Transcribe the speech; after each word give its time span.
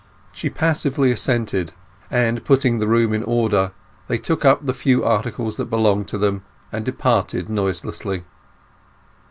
She 0.31 0.49
passively 0.49 1.11
assented, 1.11 1.73
and 2.09 2.43
putting 2.43 2.79
the 2.79 2.87
room 2.87 3.13
in 3.13 3.21
order, 3.23 3.71
they 4.07 4.17
took 4.17 4.43
up 4.43 4.65
the 4.65 4.73
few 4.73 5.03
articles 5.05 5.57
that 5.57 5.65
belonged 5.65 6.07
to 6.07 6.17
them, 6.17 6.41
and 6.71 6.83
departed 6.83 7.49
noiselessly. 7.49 8.23